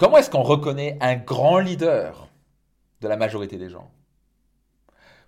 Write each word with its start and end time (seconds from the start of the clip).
Comment 0.00 0.16
est-ce 0.16 0.30
qu'on 0.30 0.42
reconnaît 0.42 0.96
un 1.02 1.16
grand 1.16 1.58
leader 1.58 2.30
de 3.02 3.06
la 3.06 3.18
majorité 3.18 3.58
des 3.58 3.68
gens? 3.68 3.90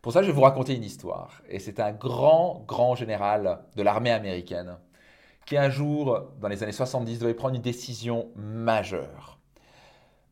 Pour 0.01 0.15
ça, 0.15 0.23
je 0.23 0.29
vais 0.29 0.33
vous 0.33 0.41
raconter 0.41 0.75
une 0.75 0.83
histoire. 0.83 1.43
Et 1.51 1.59
c'est 1.59 1.79
un 1.79 1.93
grand, 1.93 2.65
grand 2.67 2.95
général 2.95 3.67
de 3.77 3.83
l'armée 3.83 4.13
américaine 4.13 4.79
qui 5.45 5.59
un 5.59 5.69
jour, 5.69 6.23
dans 6.41 6.49
les 6.49 6.63
années 6.63 6.73
70, 6.73 7.19
devait 7.19 7.35
prendre 7.35 7.55
une 7.55 7.61
décision 7.61 8.31
majeure 8.35 9.39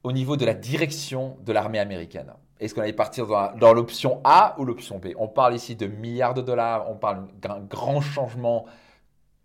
au 0.05 0.11
niveau 0.11 0.39
de 0.39 0.47
la 0.47 0.55
direction 0.55 1.37
de 1.43 1.53
l'armée 1.53 1.79
américaine. 1.79 2.33
Est-ce 2.61 2.75
qu'on 2.75 2.81
allait 2.81 2.95
partir 2.95 3.27
dans, 3.27 3.75
l'option 3.75 4.23
A 4.25 4.55
ou 4.57 4.65
l'option 4.65 4.99
B? 5.01 5.09
On 5.19 5.29
parle 5.29 5.55
ici 5.55 5.77
de 5.77 5.87
milliards 5.87 6.33
de 6.33 6.41
dollars, 6.41 6.91
on 6.91 6.97
parle 6.97 7.27
d'un 7.43 7.61
grand 7.61 8.01
changement 8.01 8.65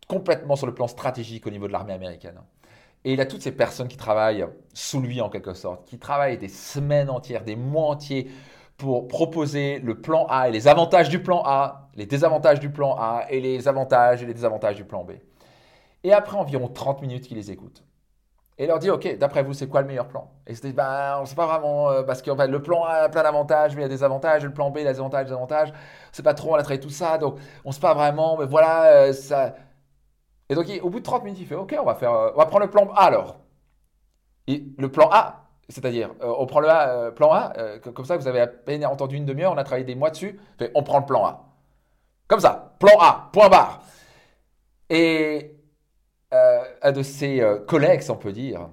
complètement 0.07 0.55
sur 0.55 0.67
le 0.67 0.73
plan 0.73 0.87
stratégique 0.87 1.45
au 1.47 1.49
niveau 1.49 1.67
de 1.67 1.73
l'armée 1.73 1.93
américaine. 1.93 2.39
Et 3.05 3.13
il 3.13 3.21
a 3.21 3.25
toutes 3.25 3.43
ces 3.43 3.51
personnes 3.51 3.87
qui 3.87 3.97
travaillent 3.97 4.45
sous 4.73 4.99
lui 4.99 5.21
en 5.21 5.29
quelque 5.29 5.53
sorte, 5.53 5.85
qui 5.85 5.99
travaillent 5.99 6.39
des 6.39 6.49
semaines 6.49 7.09
entières, 7.09 7.43
des 7.43 7.55
mois 7.55 7.89
entiers 7.91 8.29
pour 8.77 9.07
proposer 9.07 9.79
le 9.79 10.01
plan 10.01 10.25
A 10.27 10.49
et 10.49 10.51
les 10.51 10.67
avantages 10.67 11.07
du 11.09 11.21
plan 11.21 11.43
A, 11.45 11.89
les 11.95 12.07
désavantages 12.07 12.59
du 12.59 12.71
plan 12.71 12.95
A 12.99 13.25
et 13.29 13.39
les 13.39 13.67
avantages 13.67 14.23
et 14.23 14.25
les 14.25 14.33
désavantages 14.33 14.75
du 14.75 14.85
plan 14.85 15.03
B. 15.03 15.11
Et 16.03 16.13
après 16.13 16.37
environ 16.37 16.67
30 16.67 17.01
minutes, 17.01 17.29
il 17.29 17.37
les 17.37 17.51
écoute. 17.51 17.83
Et 18.57 18.67
leur 18.67 18.79
dit, 18.79 18.89
OK, 18.89 19.17
d'après 19.17 19.43
vous, 19.43 19.53
c'est 19.53 19.67
quoi 19.67 19.81
le 19.81 19.87
meilleur 19.87 20.07
plan? 20.07 20.31
Et 20.47 20.55
c'est 20.55 20.71
ben, 20.71 21.15
on 21.19 21.21
ne 21.21 21.25
sait 21.25 21.35
pas 21.35 21.45
vraiment, 21.45 21.89
euh, 21.89 22.03
parce 22.03 22.21
que 22.21 22.33
fait, 22.33 22.47
le 22.47 22.61
plan 22.61 22.85
A 22.85 22.93
a 23.03 23.09
plein 23.09 23.23
d'avantages, 23.23 23.75
mais 23.75 23.81
il 23.81 23.83
y 23.83 23.85
a 23.85 23.89
des 23.89 24.03
avantages, 24.03 24.45
le 24.45 24.53
plan 24.53 24.69
B, 24.71 24.77
a 24.77 24.83
des 24.83 24.99
avantages, 24.99 25.25
des 25.27 25.33
avantages. 25.33 25.71
On 25.71 26.13
sait 26.13 26.23
pas 26.23 26.33
trop, 26.33 26.53
on 26.53 26.55
a 26.55 26.63
traité 26.63 26.81
tout 26.81 26.89
ça, 26.89 27.17
donc 27.17 27.37
on 27.65 27.69
ne 27.69 27.73
sait 27.73 27.81
pas 27.81 27.93
vraiment, 27.93 28.37
mais 28.37 28.45
voilà, 28.45 28.85
euh, 28.93 29.13
ça, 29.13 29.55
et 30.49 30.55
donc, 30.55 30.67
au 30.81 30.89
bout 30.89 30.99
de 30.99 31.03
30 31.03 31.23
minutes, 31.23 31.39
il 31.41 31.47
fait 31.47 31.55
OK, 31.55 31.75
on 31.79 31.85
va, 31.85 31.95
faire, 31.95 32.11
euh, 32.11 32.31
on 32.35 32.37
va 32.37 32.45
prendre 32.45 32.65
le 32.65 32.69
plan 32.69 32.87
A 32.93 33.05
alors. 33.05 33.37
Et 34.47 34.63
le 34.77 34.91
plan 34.91 35.09
A, 35.11 35.47
c'est-à-dire, 35.69 36.11
euh, 36.21 36.33
on 36.37 36.45
prend 36.45 36.59
le 36.59 36.67
euh, 36.69 37.11
plan 37.11 37.31
A, 37.31 37.79
comme 37.79 38.05
ça, 38.05 38.17
vous 38.17 38.27
avez 38.27 38.41
à 38.41 38.47
peine 38.47 38.85
entendu 38.85 39.15
une 39.15 39.25
demi-heure, 39.25 39.53
on 39.53 39.57
a 39.57 39.63
travaillé 39.63 39.85
des 39.85 39.95
mois 39.95 40.11
dessus. 40.11 40.39
Fait, 40.59 40.71
on 40.75 40.83
prend 40.83 40.99
le 40.99 41.05
plan 41.05 41.25
A. 41.25 41.45
Comme 42.27 42.39
ça, 42.39 42.75
plan 42.79 42.99
A, 42.99 43.29
point 43.33 43.49
barre. 43.49 43.81
Et 44.89 45.51
un 46.81 46.91
de 46.91 47.01
ses 47.01 47.41
collègues, 47.65 48.03
on 48.09 48.17
peut 48.17 48.33
dire, 48.33 48.69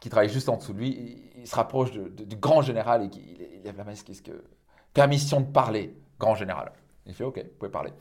qui 0.00 0.08
travaille 0.08 0.28
juste 0.28 0.48
en 0.48 0.56
dessous 0.56 0.72
de 0.72 0.78
lui, 0.78 1.32
il, 1.36 1.46
se 1.46 1.56
rapproche 1.56 1.90
du 1.92 2.36
grand 2.36 2.62
général 2.62 3.02
et 3.02 3.10
il, 3.12 3.60
il 3.64 3.68
a 3.68 3.72
la 3.84 3.94
ce 3.94 4.22
que 4.22 4.44
permission 4.94 5.40
de 5.40 5.46
parler, 5.46 5.94
grand 6.18 6.36
général. 6.36 6.72
Il 7.04 7.14
fait 7.14 7.24
OK, 7.24 7.38
vous 7.38 7.58
pouvez 7.58 7.70
parler. 7.70 7.92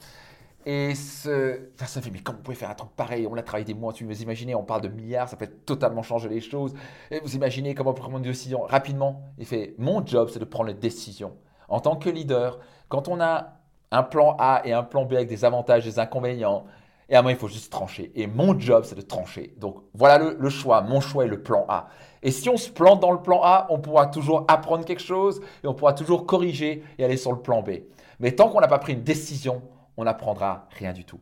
Et 0.66 0.96
ce, 0.96 1.60
ça, 1.76 2.02
fait, 2.02 2.10
mais 2.10 2.20
comment 2.20 2.38
vous 2.38 2.44
pouvez 2.44 2.56
faire 2.56 2.70
un 2.70 2.76
truc 2.76 2.92
pareil? 2.96 3.28
On 3.28 3.34
l'a 3.34 3.44
travaillé 3.44 3.66
des 3.66 3.74
mois 3.74 3.92
dessus. 3.92 4.06
Vous 4.06 4.22
imaginez, 4.22 4.56
on 4.56 4.64
parle 4.64 4.82
de 4.82 4.88
milliards, 4.88 5.28
ça 5.28 5.36
peut 5.36 5.50
totalement 5.66 6.04
changer 6.04 6.30
les 6.30 6.40
choses. 6.40 6.74
Et 7.12 7.20
vous 7.20 7.36
imaginez 7.36 7.76
comment 7.76 7.94
prendre 7.94 8.18
une 8.18 8.24
décision 8.24 8.62
rapidement 8.62 9.24
Il 9.38 9.46
fait, 9.46 9.76
mon 9.78 10.06
job, 10.06 10.30
c'est 10.32 10.40
de 10.40 10.46
prendre 10.46 10.70
les 10.70 10.74
décisions. 10.74 11.34
En 11.68 11.80
tant 11.80 11.96
que 11.98 12.10
leader, 12.10 12.60
quand 12.88 13.08
on 13.08 13.20
a 13.20 13.60
un 13.92 14.04
plan 14.04 14.36
A 14.40 14.62
et 14.64 14.74
un 14.74 14.84
plan 14.84 15.06
B 15.06 15.14
avec 15.14 15.28
des 15.28 15.44
avantages, 15.44 15.84
des 15.84 16.00
inconvénients, 16.00 16.66
et 17.10 17.16
à 17.16 17.22
moi, 17.22 17.32
il 17.32 17.38
faut 17.38 17.50
juste 17.50 17.72
trancher. 17.72 18.12
Et 18.16 18.28
mon 18.28 18.58
job, 18.58 18.86
c'est 18.86 18.96
de 18.96 19.02
trancher. 19.02 19.54
Donc 19.58 19.84
voilà 19.94 20.18
le, 20.18 20.38
le, 20.40 20.50
choix. 20.50 20.82
Mon 20.82 21.02
choix 21.02 21.26
est 21.26 21.28
le 21.28 21.44
plan 21.44 21.66
A. 21.68 21.90
Et 22.24 22.32
si 22.32 22.50
on 22.50 22.56
se 22.56 22.70
plante 22.70 23.02
dans 23.02 23.12
le 23.12 23.22
plan 23.22 23.42
A, 23.44 23.68
on 23.70 23.80
pourra 23.80 24.08
toujours 24.08 24.46
apprendre 24.48 24.86
quelque 24.86 25.02
chose 25.02 25.42
et 25.64 25.68
on 25.68 25.74
pourra 25.74 25.94
toujours 25.94 26.26
corriger 26.26 26.84
et 26.98 27.04
aller 27.04 27.18
sur 27.18 27.34
le 27.34 27.40
plan 27.40 27.62
B. 27.62 27.72
Mais 28.20 28.32
tant 28.32 28.50
qu'on 28.50 28.62
n'a 28.62 28.68
pas 28.68 28.80
pris 28.80 28.94
une 28.94 29.04
décision, 29.04 29.62
on 29.98 30.04
n'apprendra 30.04 30.68
rien 30.72 30.94
du 30.94 31.06
tout. 31.06 31.20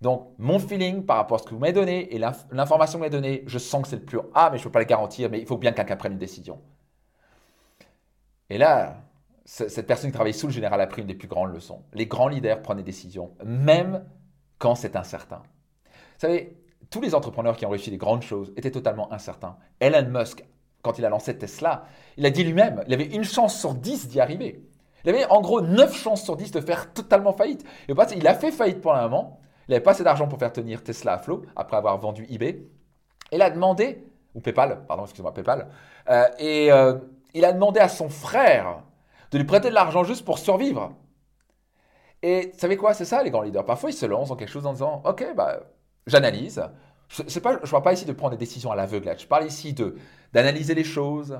Donc, 0.00 0.34
mon 0.38 0.58
feeling 0.58 1.06
par 1.06 1.16
rapport 1.16 1.36
à 1.36 1.38
ce 1.38 1.44
que 1.44 1.50
vous 1.50 1.60
m'avez 1.60 1.72
donné 1.72 2.12
et 2.12 2.18
l'information 2.18 2.98
que 2.98 3.04
vous 3.04 3.10
m'avez 3.10 3.10
donnée, 3.10 3.44
je 3.46 3.58
sens 3.58 3.82
que 3.82 3.88
c'est 3.88 3.96
le 3.96 4.02
plus 4.02 4.18
Ah, 4.34 4.50
mais 4.50 4.58
je 4.58 4.62
ne 4.62 4.64
peux 4.64 4.72
pas 4.72 4.80
le 4.80 4.84
garantir, 4.84 5.30
mais 5.30 5.38
il 5.38 5.46
faut 5.46 5.58
bien 5.58 5.70
que 5.70 5.76
quelqu'un 5.76 5.96
prenne 5.96 6.12
une 6.12 6.18
décision. 6.18 6.60
Et 8.50 8.58
là, 8.58 9.04
cette 9.44 9.86
personne 9.86 10.10
qui 10.10 10.14
travaille 10.14 10.34
sous 10.34 10.48
le 10.48 10.52
général 10.52 10.80
a 10.80 10.86
pris 10.86 11.02
une 11.02 11.08
des 11.08 11.14
plus 11.14 11.28
grandes 11.28 11.52
leçons. 11.52 11.84
Les 11.92 12.06
grands 12.06 12.28
leaders 12.28 12.62
prennent 12.62 12.78
des 12.78 12.82
décisions, 12.82 13.32
même 13.44 14.04
quand 14.58 14.74
c'est 14.74 14.96
incertain. 14.96 15.42
Vous 15.84 16.18
savez, 16.18 16.56
tous 16.90 17.00
les 17.00 17.14
entrepreneurs 17.14 17.56
qui 17.56 17.64
ont 17.64 17.70
réussi 17.70 17.90
des 17.90 17.96
grandes 17.96 18.22
choses 18.22 18.52
étaient 18.56 18.70
totalement 18.70 19.12
incertains. 19.12 19.56
Elon 19.80 20.08
Musk, 20.10 20.44
quand 20.82 20.98
il 20.98 21.04
a 21.04 21.08
lancé 21.08 21.38
Tesla, 21.38 21.84
il 22.16 22.26
a 22.26 22.30
dit 22.30 22.44
lui-même, 22.44 22.82
il 22.86 22.94
avait 22.94 23.06
une 23.06 23.24
chance 23.24 23.58
sur 23.58 23.74
dix 23.74 24.08
d'y 24.08 24.20
arriver. 24.20 24.68
Il 25.04 25.10
avait 25.10 25.26
en 25.26 25.40
gros 25.40 25.60
9 25.60 25.94
chances 25.96 26.22
sur 26.22 26.36
10 26.36 26.52
de 26.52 26.60
faire 26.60 26.92
totalement 26.92 27.32
faillite. 27.32 27.64
Et 27.88 27.94
il 28.16 28.26
a 28.26 28.34
fait 28.34 28.52
faillite 28.52 28.80
pour 28.80 28.94
un 28.94 29.02
moment. 29.02 29.40
Il 29.68 29.72
n'avait 29.72 29.82
pas 29.82 29.92
assez 29.92 30.04
d'argent 30.04 30.28
pour 30.28 30.38
faire 30.38 30.52
tenir 30.52 30.82
Tesla 30.82 31.14
à 31.14 31.18
flot 31.18 31.42
après 31.56 31.76
avoir 31.76 31.98
vendu 31.98 32.26
eBay. 32.28 32.66
Il 33.30 33.42
a 33.42 33.50
demandé, 33.50 34.04
ou 34.34 34.40
PayPal, 34.40 34.84
pardon, 34.86 35.04
excusez-moi, 35.04 35.32
PayPal, 35.32 35.68
euh, 36.10 36.24
et 36.38 36.70
euh, 36.72 36.94
il 37.34 37.44
a 37.44 37.52
demandé 37.52 37.80
à 37.80 37.88
son 37.88 38.08
frère 38.08 38.82
de 39.30 39.38
lui 39.38 39.44
prêter 39.44 39.70
de 39.70 39.74
l'argent 39.74 40.04
juste 40.04 40.24
pour 40.24 40.38
survivre. 40.38 40.92
Et 42.22 42.50
vous 42.52 42.58
savez 42.58 42.76
quoi, 42.76 42.94
c'est 42.94 43.04
ça 43.04 43.22
les 43.22 43.30
grands 43.30 43.42
leaders. 43.42 43.64
Parfois, 43.64 43.90
ils 43.90 43.94
se 43.94 44.06
lancent 44.06 44.28
dans 44.28 44.36
quelque 44.36 44.50
chose 44.50 44.66
en 44.66 44.72
disant, 44.72 45.02
OK, 45.04 45.24
bah, 45.34 45.60
j'analyse. 46.06 46.62
Je 47.08 47.22
ne 47.22 47.40
parle 47.40 47.82
pas 47.82 47.92
ici 47.92 48.04
de 48.04 48.12
prendre 48.12 48.32
des 48.32 48.38
décisions 48.38 48.70
à 48.70 48.76
l'aveugle. 48.76 49.14
Je 49.18 49.26
parle 49.26 49.46
ici 49.46 49.74
d'analyser 50.32 50.74
les 50.74 50.84
choses, 50.84 51.38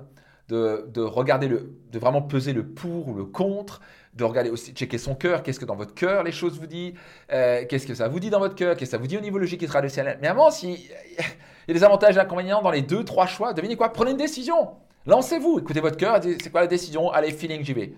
de, 0.48 1.00
regarder 1.00 1.48
le, 1.48 1.74
de 1.90 1.98
vraiment 1.98 2.22
peser 2.22 2.52
le 2.52 2.66
pour 2.66 3.08
ou 3.08 3.14
le 3.14 3.24
contre, 3.24 3.80
de 4.14 4.24
regarder 4.24 4.50
aussi, 4.50 4.72
checker 4.72 4.98
son 4.98 5.14
cœur, 5.14 5.42
qu'est-ce 5.42 5.58
que 5.58 5.64
dans 5.64 5.76
votre 5.76 5.94
cœur 5.94 6.22
les 6.22 6.32
choses 6.32 6.58
vous 6.58 6.66
disent, 6.66 6.92
euh, 7.32 7.64
qu'est-ce 7.68 7.86
que 7.86 7.94
ça 7.94 8.08
vous 8.08 8.20
dit 8.20 8.28
dans 8.28 8.40
votre 8.40 8.54
cœur, 8.54 8.76
qu'est-ce 8.76 8.90
que 8.90 8.96
ça 8.96 8.98
vous 8.98 9.06
dit 9.06 9.16
au 9.16 9.20
niveau 9.20 9.38
logique 9.38 9.62
et 9.62 9.66
traditionnel. 9.66 10.18
Mais 10.20 10.28
avant, 10.28 10.50
s'il 10.50 10.70
il 10.70 11.68
y 11.68 11.70
a 11.70 11.74
des 11.74 11.84
avantages 11.84 12.16
et 12.16 12.20
inconvénients 12.20 12.60
dans 12.60 12.70
les 12.70 12.82
deux, 12.82 13.04
trois 13.04 13.26
choix, 13.26 13.54
devinez 13.54 13.76
quoi 13.76 13.90
Prenez 13.90 14.10
une 14.10 14.16
décision. 14.16 14.72
Lancez-vous, 15.06 15.60
écoutez 15.60 15.80
votre 15.80 15.96
cœur, 15.96 16.20
c'est 16.22 16.50
quoi 16.50 16.60
la 16.60 16.66
décision 16.66 17.10
Allez, 17.10 17.32
feeling, 17.32 17.64
j'y 17.64 17.72
vais. 17.72 17.94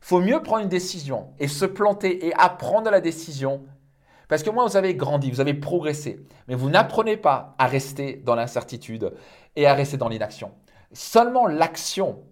faut 0.00 0.20
mieux 0.20 0.42
prendre 0.42 0.62
une 0.62 0.68
décision 0.68 1.28
et 1.38 1.48
se 1.48 1.64
planter 1.64 2.26
et 2.26 2.34
apprendre 2.34 2.90
la 2.90 3.00
décision 3.00 3.62
parce 4.28 4.42
que 4.42 4.50
moi, 4.50 4.66
vous 4.66 4.76
avez 4.76 4.94
grandi, 4.94 5.30
vous 5.30 5.40
avez 5.40 5.54
progressé, 5.54 6.20
mais 6.48 6.54
vous 6.54 6.70
n'apprenez 6.70 7.16
pas 7.16 7.54
à 7.58 7.66
rester 7.66 8.22
dans 8.24 8.34
l'incertitude 8.34 9.12
et 9.56 9.66
à 9.66 9.74
rester 9.74 9.96
dans 9.96 10.08
l'inaction. 10.08 10.52
Seulement 10.94 11.46
l'action 11.46 12.24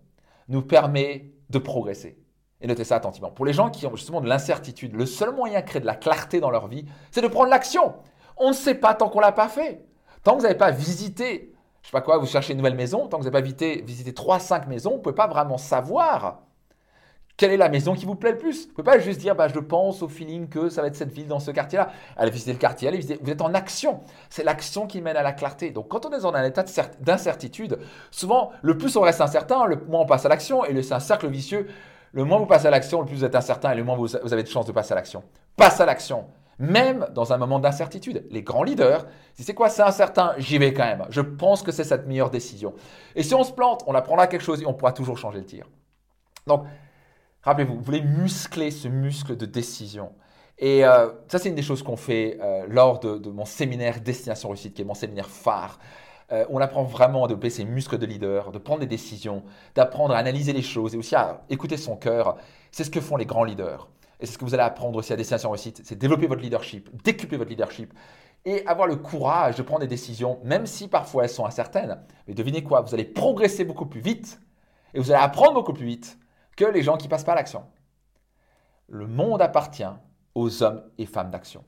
nous 0.48 0.62
permet 0.62 1.32
de 1.50 1.58
progresser. 1.58 2.18
Et 2.60 2.66
notez 2.66 2.84
ça 2.84 2.96
attentivement. 2.96 3.30
Pour 3.30 3.44
les 3.44 3.52
gens 3.52 3.70
qui 3.70 3.86
ont 3.86 3.96
justement 3.96 4.20
de 4.20 4.28
l'incertitude, 4.28 4.94
le 4.94 5.04
seul 5.04 5.34
moyen 5.34 5.60
de 5.60 5.66
créer 5.66 5.80
de 5.80 5.86
la 5.86 5.96
clarté 5.96 6.40
dans 6.40 6.50
leur 6.50 6.68
vie, 6.68 6.86
c'est 7.10 7.20
de 7.20 7.28
prendre 7.28 7.50
l'action. 7.50 7.94
On 8.36 8.48
ne 8.48 8.54
sait 8.54 8.76
pas 8.76 8.94
tant 8.94 9.08
qu'on 9.08 9.18
ne 9.18 9.24
l'a 9.24 9.32
pas 9.32 9.48
fait. 9.48 9.84
Tant 10.22 10.32
que 10.32 10.36
vous 10.38 10.42
n'avez 10.44 10.58
pas 10.58 10.70
visité, 10.70 11.52
je 11.82 11.88
ne 11.88 11.90
sais 11.90 11.92
pas 11.92 12.00
quoi, 12.00 12.18
vous 12.18 12.26
cherchez 12.26 12.52
une 12.52 12.58
nouvelle 12.58 12.76
maison, 12.76 13.08
tant 13.08 13.18
que 13.18 13.24
vous 13.24 13.30
n'avez 13.30 13.32
pas 13.32 13.44
visité, 13.44 13.82
visité 13.82 14.12
3-5 14.12 14.68
maisons, 14.68 14.90
vous 14.90 14.96
ne 14.98 15.02
pouvez 15.02 15.14
pas 15.14 15.26
vraiment 15.26 15.58
savoir 15.58 16.42
quelle 17.36 17.52
est 17.52 17.56
la 17.56 17.68
maison 17.68 17.94
qui 17.94 18.04
vous 18.04 18.14
plaît 18.14 18.32
le 18.32 18.38
plus? 18.38 18.64
Vous 18.64 18.68
ne 18.68 18.74
pouvez 18.74 18.84
pas 18.84 18.98
juste 18.98 19.18
dire, 19.18 19.34
bah, 19.34 19.48
je 19.48 19.58
pense 19.58 20.02
au 20.02 20.08
feeling 20.08 20.48
que 20.48 20.68
ça 20.68 20.82
va 20.82 20.88
être 20.88 20.96
cette 20.96 21.12
ville 21.12 21.26
dans 21.26 21.40
ce 21.40 21.50
quartier-là. 21.50 21.90
Allez 22.16 22.30
visiter 22.30 22.52
le 22.52 22.58
quartier, 22.58 22.88
allez 22.88 22.98
visiter. 22.98 23.18
Vous 23.22 23.30
êtes 23.30 23.40
en 23.40 23.54
action. 23.54 24.00
C'est 24.30 24.44
l'action 24.44 24.86
qui 24.86 25.00
mène 25.00 25.16
à 25.16 25.22
la 25.22 25.32
clarté. 25.32 25.70
Donc, 25.70 25.88
quand 25.88 26.06
on 26.06 26.12
est 26.12 26.20
dans 26.20 26.32
un 26.32 26.44
état 26.44 26.64
d'incertitude, 27.00 27.78
souvent, 28.10 28.52
le 28.62 28.76
plus 28.76 28.94
on 28.96 29.00
reste 29.00 29.20
incertain, 29.20 29.66
le 29.66 29.76
moins 29.88 30.02
on 30.02 30.06
passe 30.06 30.26
à 30.26 30.28
l'action. 30.28 30.64
Et 30.64 30.82
c'est 30.82 30.94
un 30.94 31.00
cercle 31.00 31.28
vicieux. 31.28 31.66
Le 32.12 32.24
moins 32.24 32.38
vous 32.38 32.46
passez 32.46 32.66
à 32.66 32.70
l'action, 32.70 33.00
le 33.00 33.06
plus 33.06 33.16
vous 33.16 33.24
êtes 33.24 33.34
incertain 33.34 33.72
et 33.72 33.74
le 33.74 33.84
moins 33.84 33.96
vous, 33.96 34.14
avez 34.14 34.42
de 34.42 34.48
chances 34.48 34.66
de 34.66 34.72
passer 34.72 34.92
à 34.92 34.96
l'action. 34.96 35.24
Passe 35.56 35.80
à 35.80 35.86
l'action. 35.86 36.26
Même 36.58 37.08
dans 37.14 37.32
un 37.32 37.38
moment 37.38 37.58
d'incertitude. 37.58 38.26
Les 38.30 38.42
grands 38.42 38.62
leaders, 38.62 39.06
si 39.34 39.42
c'est 39.42 39.54
quoi, 39.54 39.70
c'est 39.70 39.82
incertain, 39.82 40.34
j'y 40.36 40.58
vais 40.58 40.74
quand 40.74 40.84
même. 40.84 41.06
Je 41.08 41.22
pense 41.22 41.62
que 41.62 41.72
c'est 41.72 41.84
cette 41.84 42.06
meilleure 42.06 42.30
décision. 42.30 42.74
Et 43.16 43.22
si 43.22 43.34
on 43.34 43.42
se 43.42 43.52
plante, 43.52 43.82
on 43.86 43.94
apprendra 43.94 44.26
quelque 44.26 44.44
chose 44.44 44.62
et 44.62 44.66
on 44.66 44.74
pourra 44.74 44.92
toujours 44.92 45.16
changer 45.16 45.38
le 45.38 45.46
tir. 45.46 45.66
Donc, 46.46 46.66
Rappelez-vous, 47.42 47.74
vous 47.74 47.82
voulez 47.82 48.02
muscler 48.02 48.70
ce 48.70 48.86
muscle 48.86 49.36
de 49.36 49.46
décision. 49.46 50.12
Et 50.58 50.84
euh, 50.84 51.08
ça, 51.26 51.40
c'est 51.40 51.48
une 51.48 51.56
des 51.56 51.62
choses 51.62 51.82
qu'on 51.82 51.96
fait 51.96 52.38
euh, 52.40 52.66
lors 52.68 53.00
de, 53.00 53.28
mon 53.30 53.44
séminaire 53.44 54.00
Destination 54.00 54.48
Réussite, 54.50 54.74
qui 54.74 54.82
est 54.82 54.84
mon 54.84 54.94
séminaire 54.94 55.28
phare. 55.28 55.80
Euh, 56.30 56.44
on 56.50 56.60
apprend 56.60 56.84
vraiment 56.84 57.24
à 57.24 57.26
développer 57.26 57.50
ses 57.50 57.64
muscles 57.64 57.98
de 57.98 58.06
leader, 58.06 58.52
de 58.52 58.58
prendre 58.58 58.80
des 58.80 58.86
décisions, 58.86 59.42
d'apprendre 59.74 60.14
à 60.14 60.18
analyser 60.18 60.52
les 60.52 60.62
choses 60.62 60.94
et 60.94 60.98
aussi 60.98 61.16
à 61.16 61.42
écouter 61.50 61.76
son 61.76 61.96
cœur. 61.96 62.36
C'est 62.70 62.84
ce 62.84 62.90
que 62.90 63.00
font 63.00 63.16
les 63.16 63.26
grands 63.26 63.42
leaders. 63.42 63.88
Et 64.20 64.26
c'est 64.26 64.34
ce 64.34 64.38
que 64.38 64.44
vous 64.44 64.54
allez 64.54 64.62
apprendre 64.62 64.96
aussi 64.96 65.12
à 65.12 65.16
Destination 65.16 65.50
Réussite, 65.50 65.82
c'est 65.84 65.98
développer 65.98 66.28
votre 66.28 66.42
leadership, 66.42 66.90
décupler 67.02 67.38
votre 67.38 67.50
leadership 67.50 67.92
et 68.44 68.64
avoir 68.68 68.86
le 68.86 68.94
courage 68.94 69.56
de 69.56 69.62
prendre 69.62 69.80
des 69.80 69.88
décisions, 69.88 70.38
même 70.44 70.66
si 70.66 70.86
parfois 70.86 71.24
elles 71.24 71.30
sont 71.30 71.44
incertaines. 71.44 71.98
Mais 72.28 72.34
devinez 72.34 72.62
quoi, 72.62 72.82
vous 72.82 72.94
allez 72.94 73.04
progresser 73.04 73.64
beaucoup 73.64 73.86
plus 73.86 74.00
vite 74.00 74.40
et 74.94 75.00
vous 75.00 75.10
allez 75.10 75.20
apprendre 75.20 75.54
beaucoup 75.54 75.72
plus 75.72 75.86
vite 75.86 76.18
que 76.56 76.64
les 76.64 76.82
gens 76.82 76.96
qui 76.96 77.08
passent 77.08 77.24
pas 77.24 77.32
à 77.32 77.36
l'action. 77.36 77.64
Le 78.88 79.06
monde 79.06 79.40
appartient 79.40 79.84
aux 80.34 80.62
hommes 80.62 80.82
et 80.98 81.06
femmes 81.06 81.30
d'action. 81.30 81.64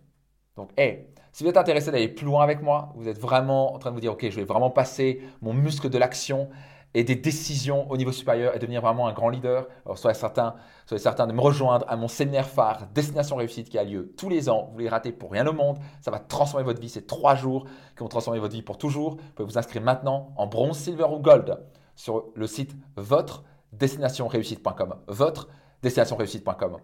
Donc, 0.57 0.71
hey, 0.77 1.07
si 1.33 1.43
vous 1.43 1.51
êtes 1.51 1.57
intéressé 1.57 1.91
d'aller 1.91 2.09
plus 2.09 2.27
loin 2.27 2.45
avec 2.45 2.63
moi, 2.63 2.93
vous 2.95 3.09
êtes 3.09 3.19
vraiment 3.19 3.75
en 3.75 3.79
train 3.79 3.91
de 3.91 3.95
vous 3.95 4.01
dire, 4.01 4.13
OK, 4.13 4.25
je 4.29 4.37
vais 4.37 4.45
vraiment 4.45 4.71
passer 4.71 5.21
mon 5.43 5.53
muscle 5.53 5.91
de 5.91 5.99
l'action 5.99 6.49
et 6.95 7.03
des 7.03 7.17
décisions 7.17 7.91
au 7.91 7.97
niveau 7.97 8.13
supérieur 8.13 8.55
et 8.55 8.59
devenir 8.61 8.81
vraiment 8.81 9.09
un 9.09 9.13
grand 9.13 9.29
leader, 9.29 9.67
alors 9.85 9.99
soyez 9.99 10.15
certains, 10.15 10.55
soyez 10.87 11.03
de 11.03 11.33
me 11.33 11.41
rejoindre 11.41 11.85
à 11.89 11.97
mon 11.97 12.07
séminaire 12.07 12.49
phare 12.49 12.87
Destination 12.95 13.37
Réussite 13.37 13.69
qui 13.69 13.79
a 13.79 13.85
lieu 13.85 14.15
tous 14.17 14.29
les 14.29 14.49
ans. 14.49 14.71
Vous 14.73 14.79
les 14.79 14.89
ratez 14.89 15.11
pour 15.11 15.33
rien 15.33 15.47
au 15.47 15.53
monde. 15.53 15.79
Ça 16.01 16.13
va 16.13 16.21
transformer 16.21 16.65
votre 16.65 16.81
vie. 16.81 16.89
C'est 16.89 17.07
trois 17.07 17.35
jours 17.35 17.65
qui 17.97 18.01
vont 18.05 18.09
transformer 18.09 18.39
votre 18.39 18.55
vie 18.55 18.63
pour 18.63 18.79
toujours. 18.79 19.17
Vous 19.17 19.33
pouvez 19.35 19.49
vous 19.49 19.59
inscrire 19.59 19.83
maintenant 19.83 20.33
en 20.37 20.47
bronze, 20.47 20.79
silver 20.79 21.07
ou 21.11 21.19
gold 21.19 21.59
sur 21.97 22.27
le 22.35 22.47
site 22.47 22.77
votre 22.97 23.43
destinationreussite.com. 23.79 24.95
Votre 25.09 25.49
destinationreussite.com. 25.83 26.79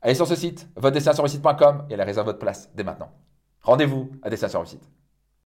Allez 0.00 0.14
sur 0.14 0.26
ce 0.26 0.36
site, 0.36 0.68
votre 0.76 0.94
destinationreussite.com 0.94 1.86
et 1.90 1.94
allez 1.94 2.04
réserver 2.04 2.26
votre 2.26 2.38
place 2.38 2.70
dès 2.74 2.84
maintenant. 2.84 3.10
Rendez-vous 3.62 4.10
à 4.22 4.30
Destination 4.30 4.60
Réussite. 4.60 4.88